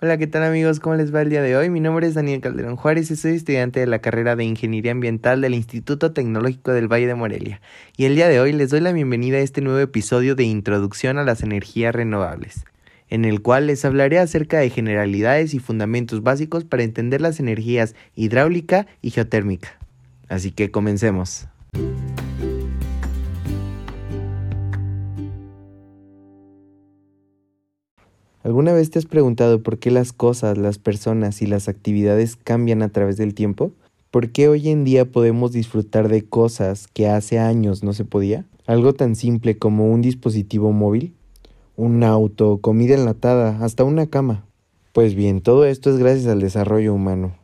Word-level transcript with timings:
Hola, 0.00 0.16
¿qué 0.16 0.28
tal 0.28 0.44
amigos? 0.44 0.78
¿Cómo 0.78 0.94
les 0.94 1.12
va 1.12 1.22
el 1.22 1.28
día 1.28 1.42
de 1.42 1.56
hoy? 1.56 1.70
Mi 1.70 1.80
nombre 1.80 2.06
es 2.06 2.14
Daniel 2.14 2.40
Calderón 2.40 2.76
Juárez 2.76 3.10
y 3.10 3.16
soy 3.16 3.32
estudiante 3.32 3.80
de 3.80 3.88
la 3.88 3.98
carrera 3.98 4.36
de 4.36 4.44
Ingeniería 4.44 4.92
Ambiental 4.92 5.40
del 5.40 5.54
Instituto 5.54 6.12
Tecnológico 6.12 6.70
del 6.70 6.86
Valle 6.86 7.08
de 7.08 7.16
Morelia. 7.16 7.60
Y 7.96 8.04
el 8.04 8.14
día 8.14 8.28
de 8.28 8.38
hoy 8.38 8.52
les 8.52 8.70
doy 8.70 8.80
la 8.80 8.92
bienvenida 8.92 9.38
a 9.38 9.40
este 9.40 9.60
nuevo 9.60 9.80
episodio 9.80 10.36
de 10.36 10.44
Introducción 10.44 11.18
a 11.18 11.24
las 11.24 11.42
Energías 11.42 11.92
Renovables, 11.92 12.64
en 13.08 13.24
el 13.24 13.42
cual 13.42 13.66
les 13.66 13.84
hablaré 13.84 14.20
acerca 14.20 14.60
de 14.60 14.70
generalidades 14.70 15.52
y 15.52 15.58
fundamentos 15.58 16.22
básicos 16.22 16.64
para 16.64 16.84
entender 16.84 17.20
las 17.20 17.40
energías 17.40 17.96
hidráulica 18.14 18.86
y 19.02 19.10
geotérmica. 19.10 19.80
Así 20.28 20.52
que 20.52 20.70
comencemos. 20.70 21.48
¿Alguna 28.48 28.72
vez 28.72 28.88
te 28.88 28.98
has 28.98 29.04
preguntado 29.04 29.62
por 29.62 29.78
qué 29.78 29.90
las 29.90 30.14
cosas, 30.14 30.56
las 30.56 30.78
personas 30.78 31.42
y 31.42 31.46
las 31.46 31.68
actividades 31.68 32.34
cambian 32.34 32.80
a 32.80 32.88
través 32.88 33.18
del 33.18 33.34
tiempo? 33.34 33.72
¿Por 34.10 34.30
qué 34.30 34.48
hoy 34.48 34.70
en 34.70 34.84
día 34.84 35.04
podemos 35.04 35.52
disfrutar 35.52 36.08
de 36.08 36.24
cosas 36.24 36.88
que 36.88 37.08
hace 37.08 37.38
años 37.38 37.84
no 37.84 37.92
se 37.92 38.06
podía? 38.06 38.46
Algo 38.64 38.94
tan 38.94 39.16
simple 39.16 39.58
como 39.58 39.92
un 39.92 40.00
dispositivo 40.00 40.72
móvil, 40.72 41.12
un 41.76 42.02
auto, 42.02 42.56
comida 42.62 42.94
enlatada, 42.94 43.62
hasta 43.62 43.84
una 43.84 44.06
cama. 44.06 44.46
Pues 44.94 45.14
bien, 45.14 45.42
todo 45.42 45.66
esto 45.66 45.90
es 45.90 45.98
gracias 45.98 46.26
al 46.28 46.40
desarrollo 46.40 46.94
humano, 46.94 47.36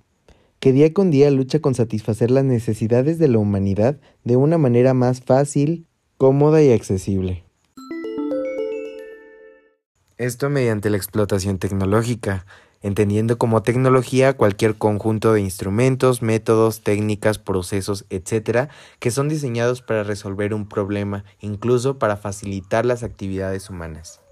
que 0.58 0.72
día 0.72 0.94
con 0.94 1.10
día 1.10 1.30
lucha 1.30 1.60
con 1.60 1.74
satisfacer 1.74 2.30
las 2.30 2.46
necesidades 2.46 3.18
de 3.18 3.28
la 3.28 3.36
humanidad 3.36 3.98
de 4.24 4.36
una 4.36 4.56
manera 4.56 4.94
más 4.94 5.20
fácil, 5.20 5.84
cómoda 6.16 6.62
y 6.62 6.72
accesible. 6.72 7.43
Esto 10.24 10.48
mediante 10.48 10.88
la 10.88 10.96
explotación 10.96 11.58
tecnológica, 11.58 12.46
entendiendo 12.80 13.36
como 13.36 13.62
tecnología 13.62 14.32
cualquier 14.32 14.74
conjunto 14.74 15.34
de 15.34 15.42
instrumentos, 15.42 16.22
métodos, 16.22 16.80
técnicas, 16.80 17.38
procesos, 17.38 18.06
etc., 18.08 18.70
que 19.00 19.10
son 19.10 19.28
diseñados 19.28 19.82
para 19.82 20.02
resolver 20.02 20.54
un 20.54 20.66
problema, 20.66 21.26
incluso 21.40 21.98
para 21.98 22.16
facilitar 22.16 22.86
las 22.86 23.02
actividades 23.02 23.68
humanas. 23.68 24.22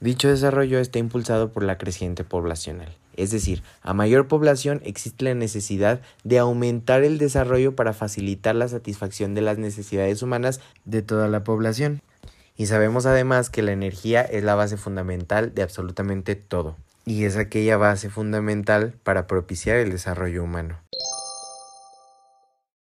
Dicho 0.00 0.26
desarrollo 0.26 0.80
está 0.80 0.98
impulsado 0.98 1.52
por 1.52 1.62
la 1.62 1.78
creciente 1.78 2.24
poblacional, 2.24 2.92
es 3.16 3.30
decir, 3.30 3.62
a 3.82 3.94
mayor 3.94 4.26
población 4.26 4.80
existe 4.84 5.26
la 5.26 5.34
necesidad 5.34 6.00
de 6.24 6.40
aumentar 6.40 7.04
el 7.04 7.18
desarrollo 7.18 7.76
para 7.76 7.92
facilitar 7.92 8.56
la 8.56 8.66
satisfacción 8.66 9.34
de 9.34 9.42
las 9.42 9.58
necesidades 9.58 10.22
humanas 10.22 10.60
de 10.84 11.02
toda 11.02 11.28
la 11.28 11.44
población. 11.44 12.02
Y 12.56 12.66
sabemos 12.66 13.04
además 13.04 13.50
que 13.50 13.62
la 13.62 13.72
energía 13.72 14.22
es 14.22 14.44
la 14.44 14.54
base 14.54 14.76
fundamental 14.76 15.54
de 15.54 15.62
absolutamente 15.62 16.36
todo. 16.36 16.76
Y 17.04 17.24
es 17.24 17.36
aquella 17.36 17.76
base 17.76 18.10
fundamental 18.10 18.94
para 19.02 19.26
propiciar 19.26 19.76
el 19.78 19.90
desarrollo 19.90 20.44
humano. 20.44 20.78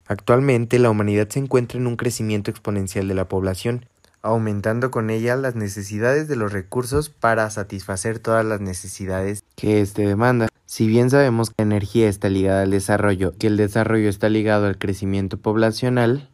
Actualmente 0.07 0.79
la 0.79 0.89
humanidad 0.89 1.29
se 1.29 1.37
encuentra 1.37 1.79
en 1.79 1.85
un 1.85 1.95
crecimiento 1.95 2.49
exponencial 2.49 3.07
de 3.07 3.13
la 3.13 3.27
población, 3.27 3.85
aumentando 4.23 4.89
con 4.89 5.11
ella 5.11 5.35
las 5.35 5.53
necesidades 5.55 6.27
de 6.27 6.35
los 6.35 6.51
recursos 6.51 7.09
para 7.11 7.47
satisfacer 7.51 8.17
todas 8.17 8.43
las 8.43 8.59
necesidades 8.59 9.43
que 9.55 9.81
éste 9.81 10.07
demanda. 10.07 10.47
Si 10.65 10.87
bien 10.87 11.11
sabemos 11.11 11.49
que 11.49 11.55
la 11.59 11.65
energía 11.65 12.09
está 12.09 12.27
ligada 12.29 12.63
al 12.63 12.71
desarrollo, 12.71 13.33
que 13.37 13.47
el 13.47 13.55
desarrollo 13.57 14.09
está 14.09 14.29
ligado 14.29 14.65
al 14.65 14.79
crecimiento 14.79 15.37
poblacional, 15.37 16.27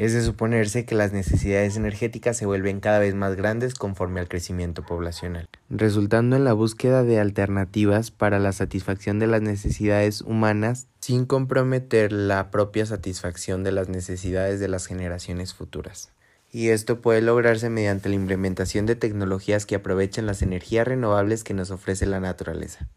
es 0.00 0.14
de 0.14 0.22
suponerse 0.22 0.86
que 0.86 0.94
las 0.94 1.12
necesidades 1.12 1.76
energéticas 1.76 2.38
se 2.38 2.46
vuelven 2.46 2.80
cada 2.80 3.00
vez 3.00 3.14
más 3.14 3.36
grandes 3.36 3.74
conforme 3.74 4.20
al 4.20 4.28
crecimiento 4.28 4.82
poblacional, 4.82 5.46
resultando 5.68 6.36
en 6.36 6.44
la 6.44 6.54
búsqueda 6.54 7.02
de 7.02 7.20
alternativas 7.20 8.10
para 8.10 8.38
la 8.38 8.52
satisfacción 8.52 9.18
de 9.18 9.26
las 9.26 9.42
necesidades 9.42 10.22
humanas 10.22 10.86
sin 11.00 11.26
comprometer 11.26 12.12
la 12.12 12.50
propia 12.50 12.86
satisfacción 12.86 13.62
de 13.62 13.72
las 13.72 13.90
necesidades 13.90 14.58
de 14.58 14.68
las 14.68 14.86
generaciones 14.86 15.52
futuras. 15.52 16.10
Y 16.50 16.70
esto 16.70 17.02
puede 17.02 17.20
lograrse 17.20 17.68
mediante 17.68 18.08
la 18.08 18.14
implementación 18.14 18.86
de 18.86 18.96
tecnologías 18.96 19.66
que 19.66 19.74
aprovechen 19.74 20.24
las 20.24 20.40
energías 20.40 20.88
renovables 20.88 21.44
que 21.44 21.52
nos 21.52 21.70
ofrece 21.70 22.06
la 22.06 22.20
naturaleza. 22.20 22.88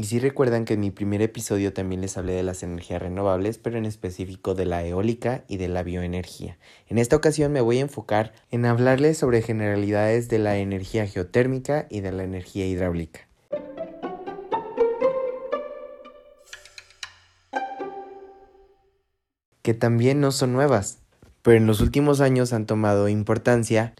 Y 0.00 0.04
si 0.04 0.18
recuerdan 0.18 0.64
que 0.64 0.72
en 0.72 0.80
mi 0.80 0.90
primer 0.90 1.20
episodio 1.20 1.74
también 1.74 2.00
les 2.00 2.16
hablé 2.16 2.32
de 2.32 2.42
las 2.42 2.62
energías 2.62 3.02
renovables, 3.02 3.58
pero 3.58 3.76
en 3.76 3.84
específico 3.84 4.54
de 4.54 4.64
la 4.64 4.82
eólica 4.82 5.44
y 5.46 5.58
de 5.58 5.68
la 5.68 5.82
bioenergía. 5.82 6.56
En 6.88 6.96
esta 6.96 7.16
ocasión 7.16 7.52
me 7.52 7.60
voy 7.60 7.76
a 7.76 7.82
enfocar 7.82 8.32
en 8.50 8.64
hablarles 8.64 9.18
sobre 9.18 9.42
generalidades 9.42 10.30
de 10.30 10.38
la 10.38 10.56
energía 10.56 11.06
geotérmica 11.06 11.86
y 11.90 12.00
de 12.00 12.12
la 12.12 12.24
energía 12.24 12.66
hidráulica. 12.66 13.28
Que 19.60 19.74
también 19.74 20.22
no 20.22 20.32
son 20.32 20.54
nuevas, 20.54 21.00
pero 21.42 21.58
en 21.58 21.66
los 21.66 21.82
últimos 21.82 22.22
años 22.22 22.54
han 22.54 22.64
tomado 22.64 23.10
importancia 23.10 23.92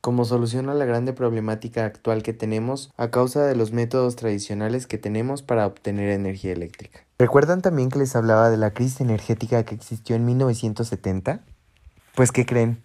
como 0.00 0.24
solución 0.24 0.68
a 0.68 0.74
la 0.74 0.84
grande 0.84 1.12
problemática 1.12 1.84
actual 1.84 2.22
que 2.22 2.32
tenemos 2.32 2.92
a 2.96 3.10
causa 3.10 3.44
de 3.44 3.56
los 3.56 3.72
métodos 3.72 4.16
tradicionales 4.16 4.86
que 4.86 4.98
tenemos 4.98 5.42
para 5.42 5.66
obtener 5.66 6.10
energía 6.10 6.52
eléctrica. 6.52 7.00
¿Recuerdan 7.18 7.62
también 7.62 7.90
que 7.90 7.98
les 7.98 8.14
hablaba 8.14 8.50
de 8.50 8.56
la 8.56 8.70
crisis 8.70 9.00
energética 9.00 9.64
que 9.64 9.74
existió 9.74 10.16
en 10.16 10.24
1970? 10.24 11.40
Pues 12.14 12.32
¿qué 12.32 12.46
creen? 12.46 12.82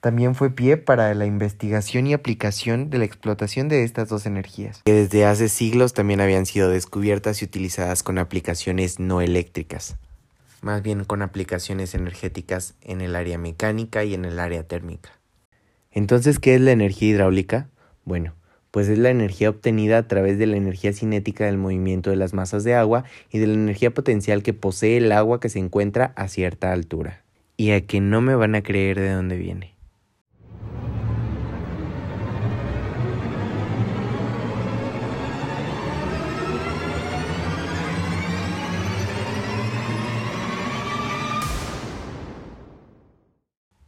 También 0.00 0.34
fue 0.34 0.50
pie 0.50 0.78
para 0.78 1.14
la 1.14 1.26
investigación 1.26 2.08
y 2.08 2.12
aplicación 2.12 2.90
de 2.90 2.98
la 2.98 3.04
explotación 3.04 3.68
de 3.68 3.84
estas 3.84 4.08
dos 4.08 4.26
energías, 4.26 4.82
que 4.84 4.92
desde 4.92 5.24
hace 5.24 5.48
siglos 5.48 5.92
también 5.92 6.20
habían 6.20 6.44
sido 6.44 6.68
descubiertas 6.68 7.40
y 7.40 7.44
utilizadas 7.44 8.02
con 8.02 8.18
aplicaciones 8.18 8.98
no 8.98 9.20
eléctricas 9.20 9.96
más 10.62 10.82
bien 10.82 11.04
con 11.04 11.20
aplicaciones 11.20 11.94
energéticas 11.94 12.74
en 12.80 13.02
el 13.02 13.14
área 13.14 13.36
mecánica 13.36 14.04
y 14.04 14.14
en 14.14 14.24
el 14.24 14.38
área 14.38 14.62
térmica. 14.62 15.10
Entonces, 15.90 16.38
¿qué 16.38 16.54
es 16.54 16.60
la 16.60 16.72
energía 16.72 17.10
hidráulica? 17.10 17.68
Bueno, 18.04 18.34
pues 18.70 18.88
es 18.88 18.98
la 18.98 19.10
energía 19.10 19.50
obtenida 19.50 19.98
a 19.98 20.08
través 20.08 20.38
de 20.38 20.46
la 20.46 20.56
energía 20.56 20.94
cinética 20.94 21.44
del 21.44 21.58
movimiento 21.58 22.08
de 22.08 22.16
las 22.16 22.32
masas 22.32 22.64
de 22.64 22.74
agua 22.74 23.04
y 23.30 23.38
de 23.38 23.48
la 23.48 23.54
energía 23.54 23.92
potencial 23.92 24.42
que 24.42 24.54
posee 24.54 24.96
el 24.96 25.12
agua 25.12 25.40
que 25.40 25.50
se 25.50 25.58
encuentra 25.58 26.14
a 26.16 26.28
cierta 26.28 26.72
altura. 26.72 27.22
Y 27.58 27.72
a 27.72 27.86
que 27.86 28.00
no 28.00 28.22
me 28.22 28.34
van 28.34 28.54
a 28.54 28.62
creer 28.62 28.98
de 28.98 29.10
dónde 29.10 29.36
viene. 29.36 29.71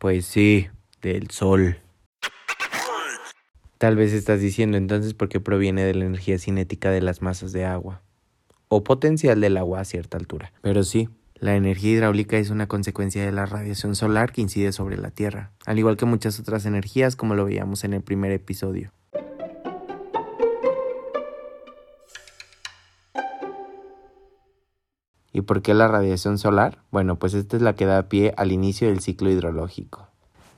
Pues 0.04 0.26
sí, 0.26 0.66
del 1.00 1.30
sol. 1.30 1.78
Tal 3.78 3.96
vez 3.96 4.12
estás 4.12 4.38
diciendo 4.38 4.76
entonces 4.76 5.14
por 5.14 5.30
qué 5.30 5.40
proviene 5.40 5.82
de 5.82 5.94
la 5.94 6.04
energía 6.04 6.38
cinética 6.38 6.90
de 6.90 7.00
las 7.00 7.22
masas 7.22 7.52
de 7.52 7.64
agua 7.64 8.02
o 8.68 8.84
potencial 8.84 9.40
del 9.40 9.56
agua 9.56 9.80
a 9.80 9.86
cierta 9.86 10.18
altura. 10.18 10.52
Pero 10.60 10.84
sí, 10.84 11.08
la 11.36 11.56
energía 11.56 11.92
hidráulica 11.92 12.36
es 12.36 12.50
una 12.50 12.68
consecuencia 12.68 13.24
de 13.24 13.32
la 13.32 13.46
radiación 13.46 13.96
solar 13.96 14.32
que 14.32 14.42
incide 14.42 14.72
sobre 14.72 14.98
la 14.98 15.10
Tierra, 15.10 15.52
al 15.64 15.78
igual 15.78 15.96
que 15.96 16.04
muchas 16.04 16.38
otras 16.38 16.66
energías 16.66 17.16
como 17.16 17.34
lo 17.34 17.46
veíamos 17.46 17.82
en 17.84 17.94
el 17.94 18.02
primer 18.02 18.30
episodio. 18.30 18.92
¿Y 25.34 25.40
por 25.40 25.62
qué 25.62 25.74
la 25.74 25.88
radiación 25.88 26.38
solar? 26.38 26.78
Bueno, 26.92 27.16
pues 27.16 27.34
esta 27.34 27.56
es 27.56 27.62
la 27.62 27.74
que 27.74 27.86
da 27.86 28.08
pie 28.08 28.32
al 28.36 28.52
inicio 28.52 28.86
del 28.86 29.00
ciclo 29.00 29.28
hidrológico. 29.30 30.06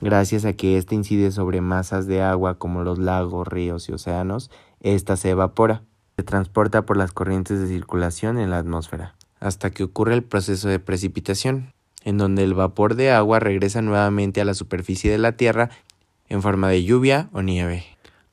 Gracias 0.01 0.45
a 0.45 0.53
que 0.53 0.77
ésta 0.77 0.93
incide 0.93 1.31
sobre 1.31 1.61
masas 1.61 2.05
de 2.05 2.21
agua 2.21 2.59
como 2.59 2.83
los 2.83 2.99
lagos, 2.99 3.47
ríos 3.47 3.89
y 3.89 3.93
océanos, 3.93 4.51
ésta 4.79 5.17
se 5.17 5.31
evapora. 5.31 5.81
Se 6.15 6.21
transporta 6.23 6.85
por 6.85 6.95
las 6.95 7.11
corrientes 7.11 7.59
de 7.59 7.67
circulación 7.67 8.37
en 8.37 8.51
la 8.51 8.59
atmósfera, 8.59 9.15
hasta 9.39 9.71
que 9.71 9.83
ocurre 9.83 10.13
el 10.13 10.23
proceso 10.23 10.67
de 10.67 10.77
precipitación, 10.77 11.73
en 12.03 12.19
donde 12.19 12.43
el 12.43 12.53
vapor 12.53 12.93
de 12.93 13.11
agua 13.11 13.39
regresa 13.39 13.81
nuevamente 13.81 14.41
a 14.41 14.45
la 14.45 14.53
superficie 14.53 15.11
de 15.11 15.17
la 15.17 15.31
Tierra 15.31 15.71
en 16.29 16.43
forma 16.43 16.69
de 16.69 16.83
lluvia 16.83 17.29
o 17.33 17.41
nieve, 17.41 17.83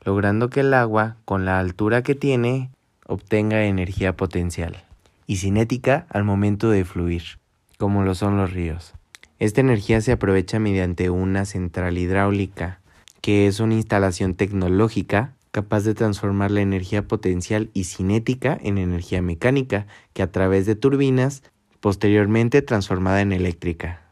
logrando 0.03 0.51
que 0.51 0.59
el 0.59 0.75
agua, 0.75 1.17
con 1.25 1.43
la 1.43 1.57
altura 1.57 2.03
que 2.03 2.13
tiene, 2.13 2.69
obtenga 3.07 3.65
energía 3.65 4.15
potencial 4.15 4.84
y 5.27 5.37
cinética 5.37 6.07
al 6.09 6.23
momento 6.23 6.69
de 6.69 6.85
fluir, 6.85 7.39
como 7.77 8.03
lo 8.03 8.15
son 8.15 8.37
los 8.37 8.51
ríos. 8.51 8.93
Esta 9.39 9.61
energía 9.61 10.01
se 10.01 10.11
aprovecha 10.11 10.59
mediante 10.59 11.09
una 11.09 11.45
central 11.45 11.97
hidráulica, 11.97 12.79
que 13.21 13.47
es 13.47 13.59
una 13.59 13.73
instalación 13.73 14.35
tecnológica 14.35 15.33
capaz 15.51 15.83
de 15.83 15.93
transformar 15.93 16.51
la 16.51 16.61
energía 16.61 17.07
potencial 17.07 17.69
y 17.73 17.85
cinética 17.85 18.59
en 18.61 18.77
energía 18.77 19.21
mecánica, 19.21 19.87
que 20.11 20.21
a 20.21 20.29
través 20.29 20.65
de 20.65 20.75
turbinas, 20.75 21.43
posteriormente 21.79 22.61
transformada 22.61 23.21
en 23.21 23.31
eléctrica. 23.31 24.04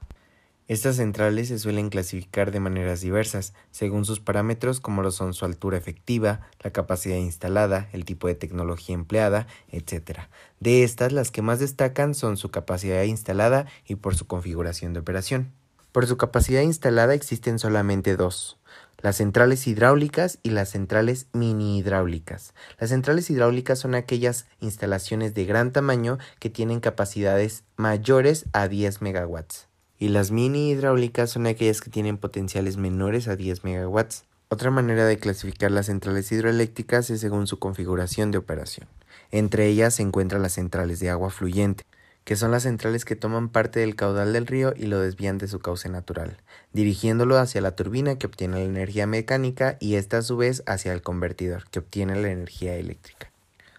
Estas 0.74 0.96
centrales 0.96 1.50
se 1.50 1.60
suelen 1.60 1.92
clasificar 1.92 2.50
de 2.50 2.60
maneras 2.60 3.00
diversas, 3.00 3.54
según 3.70 4.06
sus 4.06 4.20
parámetros 4.20 4.80
como 4.80 5.04
lo 5.04 5.12
son 5.12 5.36
su 5.36 5.46
altura 5.46 5.78
efectiva, 5.78 6.42
la 6.64 6.72
capacidad 6.72 7.18
instalada, 7.18 7.90
el 7.94 8.06
tipo 8.06 8.28
de 8.28 8.34
tecnología 8.34 8.96
empleada, 8.96 9.46
etc. 9.72 10.22
De 10.60 10.84
estas, 10.84 11.12
las 11.12 11.30
que 11.30 11.44
más 11.44 11.60
destacan 11.60 12.16
son 12.16 12.38
su 12.38 12.50
capacidad 12.50 13.04
instalada 13.04 13.68
y 13.86 13.98
por 13.98 14.16
su 14.16 14.26
configuración 14.26 14.94
de 14.94 15.02
operación. 15.02 15.52
Por 15.92 16.08
su 16.08 16.18
capacidad 16.18 16.64
instalada 16.64 17.14
existen 17.14 17.60
solamente 17.60 18.16
dos, 18.16 18.58
las 18.98 19.18
centrales 19.18 19.68
hidráulicas 19.68 20.40
y 20.42 20.50
las 20.50 20.70
centrales 20.70 21.28
mini 21.34 21.78
hidráulicas. 21.78 22.56
Las 22.80 22.90
centrales 22.90 23.30
hidráulicas 23.30 23.78
son 23.78 23.94
aquellas 23.94 24.48
instalaciones 24.60 25.36
de 25.36 25.46
gran 25.46 25.72
tamaño 25.72 26.18
que 26.40 26.50
tienen 26.50 26.80
capacidades 26.80 27.64
mayores 27.78 28.46
a 28.54 28.68
10 28.68 29.04
megawatts 29.04 29.68
y 30.04 30.10
las 30.10 30.32
mini 30.32 30.70
hidráulicas 30.70 31.30
son 31.30 31.48
aquellas 31.48 31.80
que 31.80 31.90
tienen 31.90 32.18
potenciales 32.18 32.76
menores 32.76 33.30
a 33.30 33.38
10 33.38 33.64
megawatts. 33.64 34.26
Otra 34.50 34.70
manera 34.70 35.06
de 35.06 35.18
clasificar 35.18 35.72
las 35.72 35.86
centrales 35.86 36.30
hidroeléctricas 36.30 37.10
es 37.10 37.22
según 37.22 37.48
su 37.48 37.58
configuración 37.58 38.30
de 38.30 38.38
operación. 38.38 38.90
Entre 39.32 39.66
ellas 39.66 39.96
se 39.96 40.02
encuentran 40.02 40.42
las 40.42 40.56
centrales 40.56 41.00
de 41.00 41.10
agua 41.10 41.30
fluyente, 41.30 41.86
que 42.26 42.36
son 42.36 42.52
las 42.52 42.64
centrales 42.64 43.06
que 43.06 43.16
toman 43.16 43.48
parte 43.48 43.80
del 43.80 43.96
caudal 43.96 44.34
del 44.34 44.46
río 44.46 44.74
y 44.76 44.88
lo 44.88 45.00
desvían 45.00 45.38
de 45.38 45.48
su 45.48 45.60
cauce 45.60 45.88
natural, 45.88 46.36
dirigiéndolo 46.74 47.38
hacia 47.38 47.62
la 47.62 47.78
turbina 47.78 48.18
que 48.18 48.28
obtiene 48.28 48.58
la 48.58 48.66
energía 48.66 49.08
mecánica 49.08 49.78
y 49.80 49.96
esta 49.96 50.18
a 50.18 50.22
su 50.22 50.36
vez 50.36 50.64
hacia 50.66 50.92
el 50.92 51.02
convertidor 51.02 51.70
que 51.70 51.80
obtiene 51.80 52.22
la 52.22 52.30
energía 52.30 52.76
eléctrica. 52.76 53.33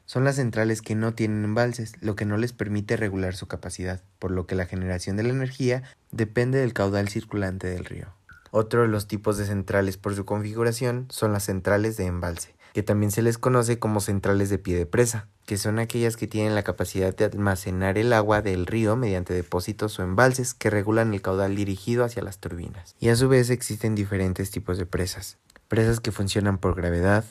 Son 0.07 0.23
las 0.25 0.37
centrales 0.37 0.83
que 0.83 0.95
no 0.95 1.15
tienen 1.15 1.45
embalses, 1.45 1.95
lo 2.01 2.15
que 2.15 2.27
no 2.27 2.37
les 2.37 2.53
permite 2.53 2.97
regular 2.97 3.35
su 3.35 3.47
capacidad, 3.47 4.03
por 4.19 4.31
lo 4.31 4.47
que 4.47 4.55
la 4.55 4.67
generación 4.67 5.17
de 5.17 5.23
la 5.23 5.31
energía 5.31 5.83
depende 6.11 6.59
del 6.59 6.75
caudal 6.75 7.09
circulante 7.09 7.69
del 7.69 7.87
río. 7.87 8.15
Otro 8.51 8.83
de 8.83 8.89
los 8.89 9.09
tipos 9.09 9.39
de 9.39 9.47
centrales 9.47 9.97
por 9.97 10.15
su 10.15 10.27
configuración 10.27 11.07
son 11.09 11.33
las 11.33 11.45
centrales 11.45 11.97
de 11.97 12.05
embalse, 12.05 12.55
que 12.75 12.83
también 12.83 13.13
se 13.13 13.23
les 13.23 13.39
conoce 13.39 13.79
como 13.79 14.01
centrales 14.01 14.51
de 14.51 14.59
pie 14.59 14.77
de 14.77 14.85
presa, 14.85 15.27
que 15.47 15.57
son 15.57 15.79
aquellas 15.79 16.17
que 16.17 16.27
tienen 16.27 16.55
la 16.55 16.65
capacidad 16.65 17.17
de 17.17 17.25
almacenar 17.25 17.97
el 17.97 18.13
agua 18.13 18.43
del 18.43 18.67
río 18.67 18.97
mediante 18.97 19.33
depósitos 19.33 19.99
o 19.99 20.03
embalses 20.03 20.53
que 20.53 20.71
regulan 20.71 21.15
el 21.15 21.23
caudal 21.23 21.57
dirigido 21.57 22.05
hacia 22.05 22.23
las 22.23 22.39
turbinas. 22.39 22.95
Y 23.01 23.09
a 23.09 23.17
su 23.17 23.29
vez 23.29 23.49
existen 23.49 23.95
diferentes 23.95 24.51
tipos 24.51 24.77
de 24.77 24.87
presas. 24.87 25.39
Presas 25.67 26.01
que 26.01 26.13
funcionan 26.13 26.59
por 26.59 26.75
gravedad, 26.75 27.25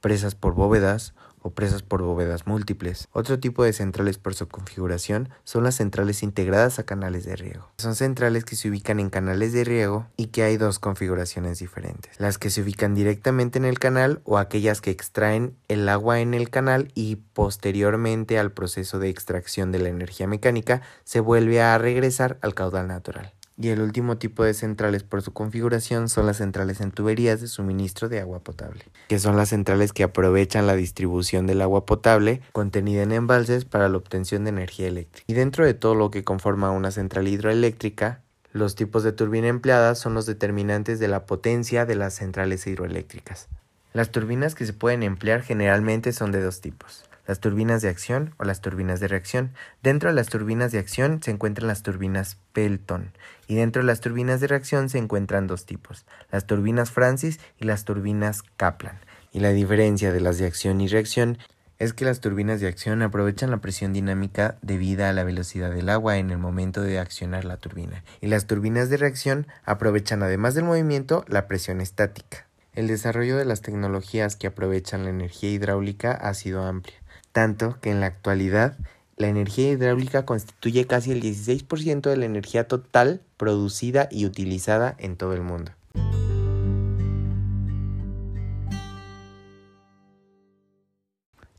presas 0.00 0.34
por 0.34 0.54
bóvedas 0.54 1.14
presas 1.50 1.82
por 1.82 2.02
bóvedas 2.02 2.46
múltiples. 2.46 3.08
Otro 3.12 3.38
tipo 3.38 3.64
de 3.64 3.72
centrales 3.72 4.18
por 4.18 4.34
su 4.34 4.48
configuración 4.48 5.28
son 5.44 5.64
las 5.64 5.76
centrales 5.76 6.22
integradas 6.22 6.78
a 6.78 6.84
canales 6.84 7.24
de 7.24 7.36
riego. 7.36 7.68
Son 7.78 7.94
centrales 7.94 8.44
que 8.44 8.56
se 8.56 8.68
ubican 8.68 9.00
en 9.00 9.10
canales 9.10 9.52
de 9.52 9.64
riego 9.64 10.06
y 10.16 10.26
que 10.26 10.42
hay 10.42 10.56
dos 10.56 10.78
configuraciones 10.78 11.58
diferentes. 11.58 12.18
Las 12.18 12.38
que 12.38 12.50
se 12.50 12.62
ubican 12.62 12.94
directamente 12.94 13.58
en 13.58 13.64
el 13.64 13.78
canal 13.78 14.20
o 14.24 14.38
aquellas 14.38 14.80
que 14.80 14.90
extraen 14.90 15.56
el 15.68 15.88
agua 15.88 16.20
en 16.20 16.34
el 16.34 16.50
canal 16.50 16.90
y 16.94 17.16
posteriormente 17.16 18.38
al 18.38 18.52
proceso 18.52 18.98
de 18.98 19.08
extracción 19.08 19.72
de 19.72 19.78
la 19.78 19.88
energía 19.88 20.26
mecánica 20.26 20.82
se 21.04 21.20
vuelve 21.20 21.62
a 21.62 21.78
regresar 21.78 22.38
al 22.42 22.54
caudal 22.54 22.88
natural. 22.88 23.32
Y 23.60 23.70
el 23.70 23.80
último 23.80 24.18
tipo 24.18 24.44
de 24.44 24.54
centrales 24.54 25.02
por 25.02 25.20
su 25.20 25.32
configuración 25.32 26.08
son 26.08 26.26
las 26.26 26.36
centrales 26.36 26.80
en 26.80 26.92
tuberías 26.92 27.40
de 27.40 27.48
suministro 27.48 28.08
de 28.08 28.20
agua 28.20 28.38
potable, 28.38 28.84
que 29.08 29.18
son 29.18 29.36
las 29.36 29.48
centrales 29.48 29.92
que 29.92 30.04
aprovechan 30.04 30.68
la 30.68 30.76
distribución 30.76 31.48
del 31.48 31.60
agua 31.60 31.84
potable 31.84 32.40
contenida 32.52 33.02
en 33.02 33.10
embalses 33.10 33.64
para 33.64 33.88
la 33.88 33.96
obtención 33.96 34.44
de 34.44 34.50
energía 34.50 34.86
eléctrica. 34.86 35.24
Y 35.26 35.34
dentro 35.34 35.66
de 35.66 35.74
todo 35.74 35.96
lo 35.96 36.12
que 36.12 36.22
conforma 36.22 36.70
una 36.70 36.92
central 36.92 37.26
hidroeléctrica, 37.26 38.22
los 38.52 38.76
tipos 38.76 39.02
de 39.02 39.12
turbina 39.12 39.48
empleadas 39.48 39.98
son 39.98 40.14
los 40.14 40.26
determinantes 40.26 41.00
de 41.00 41.08
la 41.08 41.26
potencia 41.26 41.84
de 41.84 41.96
las 41.96 42.14
centrales 42.14 42.64
hidroeléctricas. 42.64 43.48
Las 43.92 44.10
turbinas 44.12 44.54
que 44.54 44.66
se 44.66 44.72
pueden 44.72 45.02
emplear 45.02 45.42
generalmente 45.42 46.12
son 46.12 46.30
de 46.30 46.42
dos 46.42 46.60
tipos 46.60 47.07
las 47.28 47.40
turbinas 47.40 47.82
de 47.82 47.90
acción 47.90 48.34
o 48.38 48.44
las 48.44 48.62
turbinas 48.62 49.00
de 49.00 49.06
reacción. 49.06 49.52
Dentro 49.82 50.08
de 50.08 50.16
las 50.16 50.28
turbinas 50.28 50.72
de 50.72 50.78
acción 50.78 51.22
se 51.22 51.30
encuentran 51.30 51.68
las 51.68 51.82
turbinas 51.82 52.38
Pelton 52.54 53.12
y 53.46 53.54
dentro 53.54 53.82
de 53.82 53.86
las 53.86 54.00
turbinas 54.00 54.40
de 54.40 54.48
reacción 54.48 54.88
se 54.88 54.98
encuentran 54.98 55.46
dos 55.46 55.66
tipos, 55.66 56.06
las 56.32 56.46
turbinas 56.46 56.90
Francis 56.90 57.38
y 57.60 57.66
las 57.66 57.84
turbinas 57.84 58.42
Kaplan. 58.56 58.98
Y 59.30 59.40
la 59.40 59.50
diferencia 59.50 60.10
de 60.10 60.22
las 60.22 60.38
de 60.38 60.46
acción 60.46 60.80
y 60.80 60.88
reacción 60.88 61.36
es 61.78 61.92
que 61.92 62.06
las 62.06 62.20
turbinas 62.20 62.60
de 62.60 62.66
acción 62.66 63.02
aprovechan 63.02 63.50
la 63.50 63.58
presión 63.58 63.92
dinámica 63.92 64.56
debida 64.62 65.10
a 65.10 65.12
la 65.12 65.22
velocidad 65.22 65.70
del 65.70 65.90
agua 65.90 66.16
en 66.16 66.30
el 66.30 66.38
momento 66.38 66.80
de 66.80 66.98
accionar 66.98 67.44
la 67.44 67.58
turbina, 67.58 68.02
y 68.20 68.26
las 68.26 68.46
turbinas 68.46 68.88
de 68.88 68.96
reacción 68.96 69.46
aprovechan 69.64 70.22
además 70.22 70.54
del 70.54 70.64
movimiento 70.64 71.24
la 71.28 71.46
presión 71.46 71.80
estática. 71.80 72.46
El 72.72 72.88
desarrollo 72.88 73.36
de 73.36 73.44
las 73.44 73.60
tecnologías 73.60 74.34
que 74.34 74.46
aprovechan 74.46 75.04
la 75.04 75.10
energía 75.10 75.50
hidráulica 75.50 76.12
ha 76.12 76.34
sido 76.34 76.64
amplio 76.64 76.96
tanto 77.38 77.78
que 77.80 77.92
en 77.92 78.00
la 78.00 78.06
actualidad 78.06 78.76
la 79.16 79.28
energía 79.28 79.70
hidráulica 79.70 80.26
constituye 80.26 80.88
casi 80.88 81.12
el 81.12 81.22
16% 81.22 82.10
de 82.10 82.16
la 82.16 82.24
energía 82.24 82.66
total 82.66 83.20
producida 83.36 84.08
y 84.10 84.26
utilizada 84.26 84.96
en 84.98 85.14
todo 85.14 85.34
el 85.34 85.42
mundo. 85.42 85.70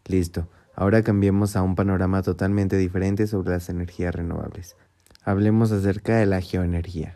Listo, 0.04 0.50
ahora 0.76 1.02
cambiemos 1.02 1.56
a 1.56 1.62
un 1.62 1.76
panorama 1.76 2.24
totalmente 2.24 2.76
diferente 2.76 3.26
sobre 3.26 3.52
las 3.52 3.70
energías 3.70 4.14
renovables. 4.14 4.76
Hablemos 5.24 5.72
acerca 5.72 6.18
de 6.18 6.26
la 6.26 6.42
geoenergía. 6.42 7.16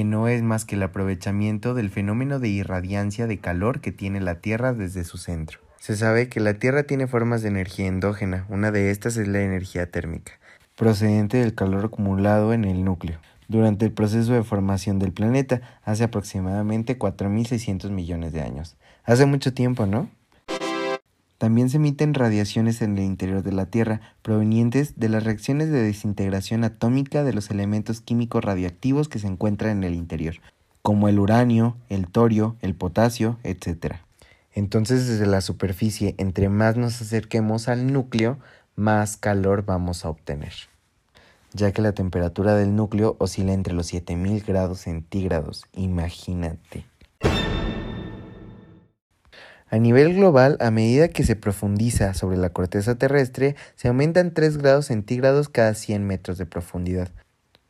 Que 0.00 0.04
no 0.04 0.28
es 0.28 0.42
más 0.42 0.64
que 0.64 0.76
el 0.76 0.82
aprovechamiento 0.82 1.74
del 1.74 1.90
fenómeno 1.90 2.38
de 2.38 2.48
irradiancia 2.48 3.26
de 3.26 3.36
calor 3.36 3.82
que 3.82 3.92
tiene 3.92 4.18
la 4.18 4.36
Tierra 4.36 4.72
desde 4.72 5.04
su 5.04 5.18
centro. 5.18 5.60
Se 5.78 5.94
sabe 5.94 6.30
que 6.30 6.40
la 6.40 6.54
Tierra 6.54 6.84
tiene 6.84 7.06
formas 7.06 7.42
de 7.42 7.48
energía 7.48 7.86
endógena, 7.86 8.46
una 8.48 8.70
de 8.70 8.90
estas 8.92 9.18
es 9.18 9.28
la 9.28 9.42
energía 9.42 9.90
térmica, 9.90 10.32
procedente 10.74 11.36
del 11.36 11.54
calor 11.54 11.84
acumulado 11.84 12.54
en 12.54 12.64
el 12.64 12.82
núcleo. 12.82 13.18
Durante 13.46 13.84
el 13.84 13.92
proceso 13.92 14.32
de 14.32 14.42
formación 14.42 14.98
del 14.98 15.12
planeta, 15.12 15.60
hace 15.84 16.04
aproximadamente 16.04 16.98
4.600 16.98 17.90
millones 17.90 18.32
de 18.32 18.40
años. 18.40 18.78
Hace 19.04 19.26
mucho 19.26 19.52
tiempo, 19.52 19.84
¿no? 19.84 20.08
También 21.40 21.70
se 21.70 21.78
emiten 21.78 22.12
radiaciones 22.12 22.82
en 22.82 22.98
el 22.98 23.04
interior 23.04 23.42
de 23.42 23.52
la 23.52 23.64
Tierra 23.64 24.02
provenientes 24.20 25.00
de 25.00 25.08
las 25.08 25.24
reacciones 25.24 25.70
de 25.70 25.82
desintegración 25.82 26.64
atómica 26.64 27.24
de 27.24 27.32
los 27.32 27.50
elementos 27.50 28.02
químicos 28.02 28.44
radiactivos 28.44 29.08
que 29.08 29.18
se 29.18 29.26
encuentran 29.26 29.78
en 29.78 29.84
el 29.84 29.94
interior, 29.94 30.34
como 30.82 31.08
el 31.08 31.18
uranio, 31.18 31.78
el 31.88 32.08
torio, 32.08 32.56
el 32.60 32.74
potasio, 32.74 33.38
etc. 33.42 33.94
Entonces 34.52 35.08
desde 35.08 35.24
la 35.24 35.40
superficie, 35.40 36.14
entre 36.18 36.50
más 36.50 36.76
nos 36.76 37.00
acerquemos 37.00 37.68
al 37.68 37.90
núcleo, 37.90 38.38
más 38.76 39.16
calor 39.16 39.64
vamos 39.64 40.04
a 40.04 40.10
obtener, 40.10 40.52
ya 41.54 41.72
que 41.72 41.80
la 41.80 41.92
temperatura 41.92 42.54
del 42.54 42.76
núcleo 42.76 43.16
oscila 43.18 43.54
entre 43.54 43.72
los 43.72 43.86
7000 43.86 44.44
grados 44.44 44.80
centígrados, 44.80 45.64
imagínate. 45.72 46.89
A 49.72 49.78
nivel 49.78 50.14
global, 50.14 50.56
a 50.58 50.72
medida 50.72 51.06
que 51.06 51.22
se 51.22 51.36
profundiza 51.36 52.12
sobre 52.12 52.36
la 52.36 52.50
corteza 52.50 52.96
terrestre, 52.96 53.54
se 53.76 53.86
aumentan 53.86 54.34
3 54.34 54.56
grados 54.56 54.86
centígrados 54.86 55.48
cada 55.48 55.74
100 55.74 56.04
metros 56.04 56.38
de 56.38 56.46
profundidad. 56.46 57.10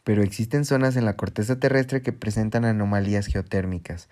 Pero 0.03 0.23
existen 0.23 0.65
zonas 0.65 0.97
en 0.97 1.05
la 1.05 1.17
corteza 1.17 1.61
terrestre 1.61 2.01
que 2.01 2.15
presentan 2.15 2.65
anomalías 2.65 3.27
geotérmicas, 3.27 4.09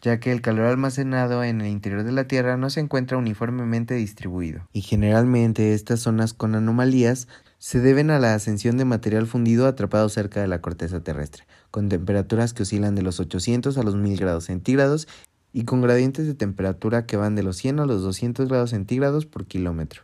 ya 0.00 0.20
que 0.20 0.30
el 0.30 0.42
calor 0.42 0.66
almacenado 0.66 1.42
en 1.42 1.60
el 1.60 1.66
interior 1.66 2.04
de 2.04 2.12
la 2.12 2.28
Tierra 2.28 2.56
no 2.56 2.70
se 2.70 2.78
encuentra 2.78 3.18
uniformemente 3.18 3.94
distribuido. 3.94 4.68
Y 4.72 4.82
generalmente 4.82 5.74
estas 5.74 5.98
zonas 5.98 6.34
con 6.34 6.54
anomalías 6.54 7.26
se 7.58 7.80
deben 7.80 8.12
a 8.12 8.20
la 8.20 8.34
ascensión 8.34 8.76
de 8.76 8.84
material 8.84 9.26
fundido 9.26 9.66
atrapado 9.66 10.08
cerca 10.08 10.40
de 10.40 10.46
la 10.46 10.60
corteza 10.60 11.00
terrestre, 11.00 11.46
con 11.72 11.88
temperaturas 11.88 12.54
que 12.54 12.62
oscilan 12.62 12.94
de 12.94 13.02
los 13.02 13.18
800 13.18 13.76
a 13.76 13.82
los 13.82 13.96
1000 13.96 14.20
grados 14.20 14.44
centígrados 14.44 15.08
y 15.54 15.64
con 15.64 15.80
gradientes 15.80 16.26
de 16.26 16.34
temperatura 16.34 17.06
que 17.06 17.16
van 17.16 17.36
de 17.36 17.44
los 17.44 17.56
100 17.58 17.78
a 17.78 17.86
los 17.86 18.02
200 18.02 18.48
grados 18.48 18.70
centígrados 18.70 19.24
por 19.24 19.46
kilómetro. 19.46 20.02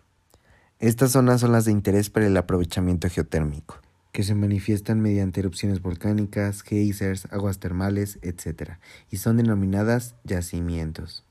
Estas 0.79 1.11
zonas 1.11 1.41
son 1.41 1.51
las 1.51 1.65
de 1.65 1.73
interés 1.73 2.09
para 2.09 2.29
el 2.29 2.37
aprovechamiento 2.37 3.11
geotérmico, 3.11 3.81
que 4.13 4.23
se 4.23 4.37
manifiestan 4.37 5.01
mediante 5.01 5.41
erupciones 5.41 5.83
volcánicas, 5.83 6.63
geysers, 6.63 7.27
aguas 7.33 7.59
termales, 7.59 8.21
etc., 8.23 8.79
y 9.11 9.17
son 9.17 9.37
denominadas 9.37 10.15
yacimientos. 10.23 11.25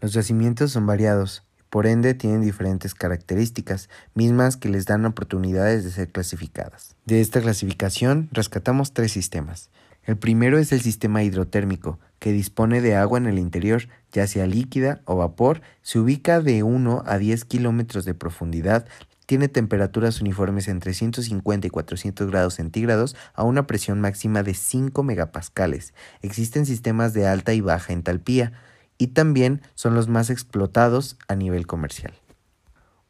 Los 0.00 0.14
yacimientos 0.14 0.72
son 0.72 0.86
variados, 0.86 1.44
por 1.68 1.86
ende 1.86 2.14
tienen 2.14 2.40
diferentes 2.40 2.94
características, 2.94 3.90
mismas 4.14 4.56
que 4.56 4.70
les 4.70 4.86
dan 4.86 5.04
oportunidades 5.04 5.84
de 5.84 5.90
ser 5.90 6.08
clasificadas. 6.10 6.96
De 7.04 7.20
esta 7.20 7.42
clasificación 7.42 8.30
rescatamos 8.32 8.94
tres 8.94 9.12
sistemas, 9.12 9.70
el 10.04 10.16
primero 10.16 10.58
es 10.58 10.72
el 10.72 10.80
sistema 10.80 11.22
hidrotérmico, 11.22 11.98
que 12.18 12.32
dispone 12.32 12.80
de 12.80 12.96
agua 12.96 13.18
en 13.18 13.26
el 13.26 13.38
interior, 13.38 13.88
ya 14.12 14.26
sea 14.26 14.46
líquida 14.46 15.00
o 15.04 15.16
vapor, 15.16 15.62
se 15.82 15.98
ubica 15.98 16.40
de 16.40 16.62
1 16.62 17.04
a 17.06 17.18
10 17.18 17.44
kilómetros 17.44 18.04
de 18.04 18.14
profundidad, 18.14 18.86
tiene 19.26 19.48
temperaturas 19.48 20.20
uniformes 20.20 20.68
entre 20.68 20.94
150 20.94 21.66
y 21.66 21.70
400 21.70 22.30
grados 22.30 22.54
centígrados 22.54 23.16
a 23.34 23.44
una 23.44 23.66
presión 23.66 24.00
máxima 24.00 24.42
de 24.42 24.54
5 24.54 25.02
megapascales. 25.02 25.94
Existen 26.20 26.66
sistemas 26.66 27.12
de 27.14 27.26
alta 27.26 27.54
y 27.54 27.60
baja 27.60 27.92
entalpía 27.92 28.52
y 28.98 29.08
también 29.08 29.62
son 29.74 29.94
los 29.94 30.08
más 30.08 30.30
explotados 30.30 31.16
a 31.28 31.34
nivel 31.34 31.66
comercial. 31.66 32.21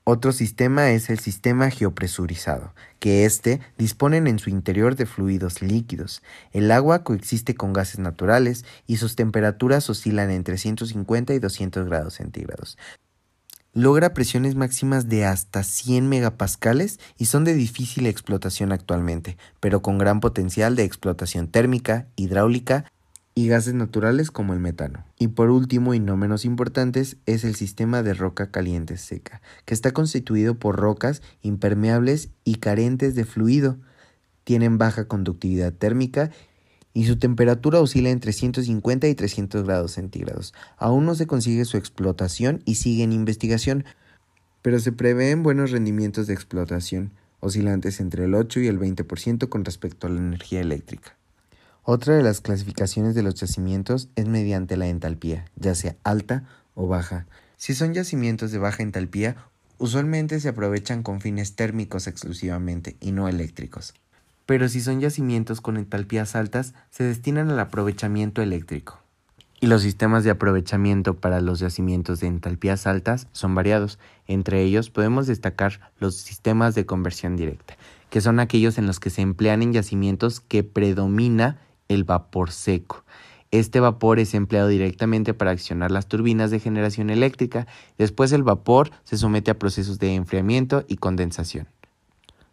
Otro 0.04 0.32
sistema 0.32 0.90
es 0.90 1.10
el 1.10 1.20
sistema 1.20 1.70
geopresurizado, 1.70 2.74
que 2.98 3.24
éste 3.24 3.60
disponen 3.78 4.26
en 4.26 4.40
su 4.40 4.50
interior 4.50 4.96
de 4.96 5.06
fluidos 5.06 5.62
líquidos. 5.62 6.22
El 6.50 6.72
agua 6.72 7.04
coexiste 7.04 7.54
con 7.54 7.72
gases 7.72 8.00
naturales 8.00 8.64
y 8.88 8.96
sus 8.96 9.14
temperaturas 9.14 9.88
oscilan 9.88 10.32
entre 10.32 10.58
150 10.58 11.34
y 11.34 11.38
200 11.38 11.86
grados 11.86 12.14
centígrados. 12.14 12.78
Logra 13.74 14.12
presiones 14.12 14.56
máximas 14.56 15.08
de 15.08 15.24
hasta 15.24 15.62
100 15.62 16.08
megapascales 16.08 16.98
y 17.16 17.26
son 17.26 17.44
de 17.44 17.54
difícil 17.54 18.06
explotación 18.06 18.72
actualmente, 18.72 19.38
pero 19.60 19.82
con 19.82 19.98
gran 19.98 20.18
potencial 20.18 20.74
de 20.74 20.82
explotación 20.82 21.46
térmica, 21.46 22.08
hidráulica 22.16 22.86
y 23.34 23.48
gases 23.48 23.74
naturales 23.74 24.30
como 24.30 24.52
el 24.52 24.60
metano. 24.60 25.04
Y 25.18 25.28
por 25.28 25.50
último 25.50 25.94
y 25.94 26.00
no 26.00 26.16
menos 26.16 26.44
importantes 26.44 27.16
es 27.26 27.44
el 27.44 27.54
sistema 27.54 28.02
de 28.02 28.14
roca 28.14 28.50
caliente 28.50 28.96
seca, 28.96 29.40
que 29.64 29.74
está 29.74 29.92
constituido 29.92 30.58
por 30.58 30.76
rocas 30.76 31.22
impermeables 31.40 32.30
y 32.44 32.56
carentes 32.56 33.14
de 33.14 33.24
fluido. 33.24 33.78
Tienen 34.44 34.76
baja 34.76 35.06
conductividad 35.06 35.72
térmica 35.72 36.30
y 36.94 37.06
su 37.06 37.18
temperatura 37.18 37.80
oscila 37.80 38.10
entre 38.10 38.32
150 38.32 39.08
y 39.08 39.14
300 39.14 39.64
grados 39.64 39.92
centígrados. 39.92 40.52
Aún 40.76 41.06
no 41.06 41.14
se 41.14 41.26
consigue 41.26 41.64
su 41.64 41.78
explotación 41.78 42.62
y 42.66 42.74
sigue 42.74 43.02
en 43.02 43.12
investigación, 43.12 43.84
pero 44.60 44.78
se 44.78 44.92
prevén 44.92 45.42
buenos 45.42 45.70
rendimientos 45.70 46.26
de 46.26 46.34
explotación, 46.34 47.12
oscilantes 47.40 47.98
entre 48.00 48.26
el 48.26 48.34
8 48.34 48.60
y 48.60 48.66
el 48.66 48.78
20% 48.78 49.48
con 49.48 49.64
respecto 49.64 50.06
a 50.06 50.10
la 50.10 50.20
energía 50.20 50.60
eléctrica. 50.60 51.16
Otra 51.84 52.14
de 52.14 52.22
las 52.22 52.40
clasificaciones 52.40 53.16
de 53.16 53.24
los 53.24 53.34
yacimientos 53.34 54.08
es 54.14 54.28
mediante 54.28 54.76
la 54.76 54.86
entalpía, 54.86 55.46
ya 55.56 55.74
sea 55.74 55.96
alta 56.04 56.44
o 56.74 56.86
baja. 56.86 57.26
Si 57.56 57.74
son 57.74 57.92
yacimientos 57.92 58.52
de 58.52 58.58
baja 58.58 58.84
entalpía, 58.84 59.34
usualmente 59.78 60.38
se 60.38 60.48
aprovechan 60.48 61.02
con 61.02 61.20
fines 61.20 61.56
térmicos 61.56 62.06
exclusivamente 62.06 62.96
y 63.00 63.10
no 63.10 63.26
eléctricos. 63.26 63.94
Pero 64.46 64.68
si 64.68 64.80
son 64.80 65.00
yacimientos 65.00 65.60
con 65.60 65.76
entalpías 65.76 66.36
altas, 66.36 66.74
se 66.90 67.02
destinan 67.02 67.50
al 67.50 67.58
aprovechamiento 67.58 68.42
eléctrico. 68.42 69.00
Y 69.60 69.66
los 69.66 69.82
sistemas 69.82 70.22
de 70.22 70.30
aprovechamiento 70.30 71.14
para 71.14 71.40
los 71.40 71.58
yacimientos 71.58 72.20
de 72.20 72.28
entalpías 72.28 72.86
altas 72.86 73.26
son 73.32 73.56
variados. 73.56 73.98
Entre 74.28 74.62
ellos 74.62 74.90
podemos 74.90 75.26
destacar 75.26 75.92
los 75.98 76.14
sistemas 76.16 76.76
de 76.76 76.86
conversión 76.86 77.36
directa, 77.36 77.76
que 78.08 78.20
son 78.20 78.38
aquellos 78.38 78.78
en 78.78 78.86
los 78.86 79.00
que 79.00 79.10
se 79.10 79.22
emplean 79.22 79.62
en 79.62 79.72
yacimientos 79.72 80.38
que 80.38 80.62
predomina 80.62 81.58
el 81.88 82.04
vapor 82.04 82.50
seco. 82.50 83.04
Este 83.50 83.80
vapor 83.80 84.18
es 84.18 84.32
empleado 84.32 84.68
directamente 84.68 85.34
para 85.34 85.50
accionar 85.50 85.90
las 85.90 86.06
turbinas 86.08 86.50
de 86.50 86.58
generación 86.58 87.10
eléctrica. 87.10 87.66
Después 87.98 88.32
el 88.32 88.42
vapor 88.42 88.90
se 89.04 89.18
somete 89.18 89.50
a 89.50 89.58
procesos 89.58 89.98
de 89.98 90.14
enfriamiento 90.14 90.84
y 90.88 90.96
condensación. 90.96 91.68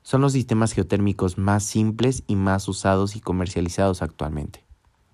Son 0.01 0.19
los 0.19 0.33
sistemas 0.33 0.73
geotérmicos 0.73 1.37
más 1.37 1.63
simples 1.63 2.23
y 2.27 2.35
más 2.35 2.67
usados 2.67 3.15
y 3.15 3.21
comercializados 3.21 4.01
actualmente. 4.01 4.65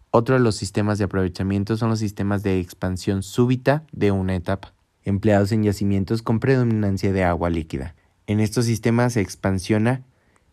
Otro 0.10 0.36
de 0.36 0.42
los 0.42 0.56
sistemas 0.56 0.98
de 0.98 1.04
aprovechamiento 1.04 1.78
son 1.78 1.90
los 1.90 2.00
sistemas 2.00 2.42
de 2.42 2.60
expansión 2.60 3.22
súbita 3.22 3.84
de 3.92 4.12
una 4.12 4.34
etapa, 4.36 4.74
empleados 5.04 5.52
en 5.52 5.64
yacimientos 5.64 6.22
con 6.22 6.40
predominancia 6.40 7.12
de 7.12 7.24
agua 7.24 7.50
líquida. 7.50 7.96
En 8.26 8.40
estos 8.40 8.66
sistemas 8.66 9.14
se 9.14 9.22
expansiona 9.22 10.04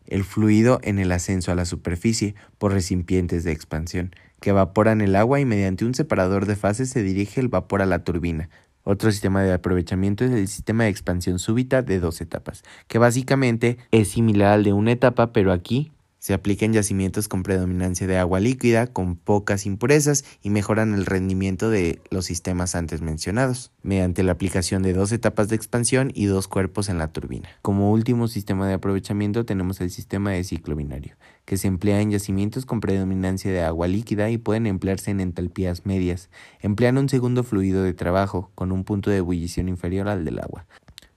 el 0.07 0.25
fluido 0.25 0.81
en 0.83 0.99
el 0.99 1.13
ascenso 1.13 1.53
a 1.53 1.55
la 1.55 1.65
superficie 1.65 2.35
por 2.59 2.73
recipientes 2.73 3.45
de 3.45 3.53
expansión, 3.53 4.15
que 4.41 4.51
evaporan 4.51 5.01
el 5.01 5.17
agua 5.17 5.41
y 5.41 5.45
mediante 5.45 5.85
un 5.85 5.95
separador 5.95 6.47
de 6.47 6.57
fases 6.57 6.91
se 6.91 7.03
dirige 7.03 7.41
el 7.41 7.49
vapor 7.49 7.83
a 7.83 7.87
la 7.87 8.05
turbina. 8.05 8.49
Otro 8.85 9.13
sistema 9.13 9.43
de 9.43 9.53
aprovechamiento 9.53 10.25
es 10.25 10.33
el 10.33 10.49
sistema 10.49 10.85
de 10.85 10.91
expansión 10.91 11.39
súbita 11.39 11.83
de 11.83 12.01
dos 12.01 12.21
etapas, 12.21 12.65
que 12.89 12.99
básicamente 12.99 13.79
es 13.93 14.09
similar 14.09 14.53
al 14.53 14.65
de 14.65 14.73
una 14.73 14.93
etapa, 14.93 15.33
pero 15.33 15.53
aquí 15.53 15.93
se 16.23 16.35
aplica 16.35 16.65
en 16.65 16.73
yacimientos 16.73 17.27
con 17.27 17.43
predominancia 17.43 18.07
de 18.07 18.17
agua 18.17 18.39
líquida, 18.39 18.87
con 18.87 19.17
pocas 19.17 19.67
impurezas 19.67 20.25
y 20.41 20.51
mejoran 20.51 20.95
el 20.95 21.05
rendimiento 21.05 21.69
de 21.69 22.01
los 22.13 22.27
sistemas 22.27 22.77
antes 22.77 23.03
mencionados, 23.03 23.73
mediante 23.83 24.23
la 24.23 24.31
aplicación 24.31 24.85
de 24.85 24.93
dos 24.93 25.11
etapas 25.11 25.49
de 25.49 25.57
expansión 25.57 26.13
y 26.15 26.27
dos 26.27 26.47
cuerpos 26.47 26.89
en 26.89 26.99
la 26.99 27.09
turbina. 27.09 27.49
Como 27.61 27.91
último 27.91 28.29
sistema 28.29 28.69
de 28.69 28.75
aprovechamiento 28.75 29.45
tenemos 29.45 29.81
el 29.81 29.91
sistema 29.91 30.31
de 30.31 30.45
ciclo 30.45 30.77
binario, 30.77 31.17
que 31.45 31.57
se 31.57 31.67
emplea 31.67 32.01
en 32.01 32.13
yacimientos 32.13 32.67
con 32.67 32.79
predominancia 32.79 33.51
de 33.51 33.63
agua 33.63 33.89
líquida 33.89 34.31
y 34.31 34.39
pueden 34.39 34.69
emplearse 34.69 35.11
en 35.11 35.19
entalpías 35.19 35.87
medias. 35.87 36.31
Emplean 36.61 36.99
un 36.99 37.09
segundo 37.09 37.43
fluido 37.43 37.83
de 37.83 37.95
trabajo 37.95 38.53
con 38.55 38.71
un 38.71 38.85
punto 38.85 39.11
de 39.11 39.17
ebullición 39.17 39.69
inferior 39.69 40.07
al 40.07 40.25
del 40.25 40.39
agua, 40.39 40.67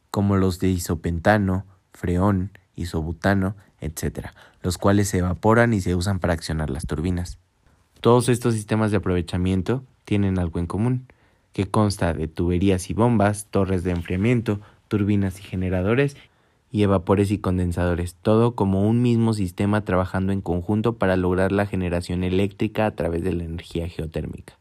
como 0.09 0.35
los 0.35 0.57
de 0.57 0.69
isopentano, 0.69 1.67
freón, 1.93 2.53
isobutano, 2.75 3.55
etc., 3.81 4.29
los 4.61 4.77
cuales 4.77 5.09
se 5.09 5.19
evaporan 5.19 5.73
y 5.73 5.81
se 5.81 5.95
usan 5.95 6.19
para 6.19 6.33
accionar 6.33 6.69
las 6.69 6.85
turbinas. 6.85 7.37
Todos 8.01 8.29
estos 8.29 8.53
sistemas 8.53 8.91
de 8.91 8.97
aprovechamiento 8.97 9.83
tienen 10.03 10.39
algo 10.39 10.59
en 10.59 10.67
común, 10.67 11.07
que 11.53 11.65
consta 11.65 12.13
de 12.13 12.27
tuberías 12.27 12.89
y 12.89 12.93
bombas, 12.93 13.47
torres 13.49 13.83
de 13.83 13.91
enfriamiento, 13.91 14.59
turbinas 14.87 15.39
y 15.39 15.43
generadores, 15.43 16.17
y 16.71 16.83
evapores 16.83 17.31
y 17.31 17.37
condensadores, 17.37 18.15
todo 18.21 18.55
como 18.55 18.87
un 18.87 19.01
mismo 19.01 19.33
sistema 19.33 19.85
trabajando 19.85 20.33
en 20.33 20.41
conjunto 20.41 20.97
para 20.97 21.15
lograr 21.15 21.53
la 21.53 21.65
generación 21.65 22.25
eléctrica 22.25 22.85
a 22.85 22.91
través 22.91 23.23
de 23.23 23.31
la 23.31 23.45
energía 23.45 23.87
geotérmica. 23.87 24.57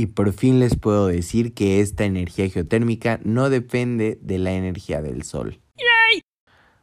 Y 0.00 0.06
por 0.06 0.32
fin 0.32 0.60
les 0.60 0.76
puedo 0.76 1.08
decir 1.08 1.52
que 1.52 1.80
esta 1.80 2.04
energía 2.04 2.48
geotérmica 2.48 3.20
no 3.22 3.50
depende 3.50 4.18
de 4.22 4.38
la 4.38 4.52
energía 4.52 5.02
del 5.02 5.24
sol. 5.24 5.60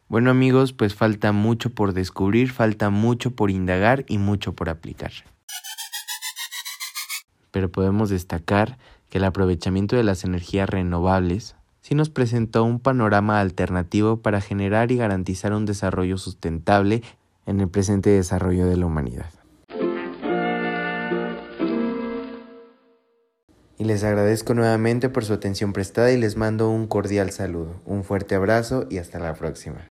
Bueno 0.07 0.29
amigos, 0.29 0.71
pues 0.71 0.93
falta 0.93 1.31
mucho 1.31 1.71
por 1.71 1.93
descubrir, 1.93 2.51
falta 2.51 2.91
mucho 2.91 3.31
por 3.31 3.49
indagar 3.49 4.05
y 4.07 4.19
mucho 4.19 4.53
por 4.53 4.69
aplicar. 4.69 5.11
Pero 7.49 7.71
podemos 7.71 8.11
destacar 8.11 8.77
que 9.09 9.17
el 9.17 9.23
aprovechamiento 9.23 9.95
de 9.95 10.03
las 10.03 10.23
energías 10.23 10.69
renovables 10.69 11.55
sí 11.81 11.95
nos 11.95 12.11
presentó 12.11 12.63
un 12.65 12.79
panorama 12.79 13.41
alternativo 13.41 14.21
para 14.21 14.41
generar 14.41 14.91
y 14.91 14.97
garantizar 14.97 15.53
un 15.53 15.65
desarrollo 15.65 16.19
sustentable 16.19 17.01
en 17.47 17.61
el 17.61 17.67
presente 17.67 18.11
desarrollo 18.11 18.67
de 18.67 18.77
la 18.77 18.85
humanidad. 18.85 19.31
Y 23.77 23.83
les 23.83 24.03
agradezco 24.03 24.53
nuevamente 24.53 25.09
por 25.09 25.25
su 25.25 25.33
atención 25.33 25.73
prestada 25.73 26.11
y 26.11 26.17
les 26.17 26.35
mando 26.35 26.69
un 26.69 26.87
cordial 26.87 27.31
saludo, 27.31 27.81
un 27.85 28.03
fuerte 28.03 28.35
abrazo 28.35 28.87
y 28.89 28.97
hasta 28.97 29.19
la 29.19 29.33
próxima. 29.33 29.86